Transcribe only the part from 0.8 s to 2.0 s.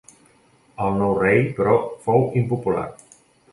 El nou rei però